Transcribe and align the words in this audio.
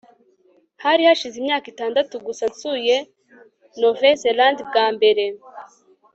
hari 0.83 1.01
hashize 1.07 1.35
imyaka 1.39 1.65
itandatu 1.73 2.13
gusa 2.27 2.43
nsuye 2.51 2.95
nouvelle-zélande 3.79 4.61
bwa 4.69 4.85
mbere 4.95 5.25